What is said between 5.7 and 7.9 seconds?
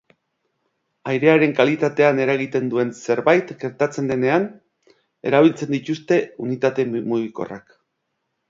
dituzte unitate mugikorrak.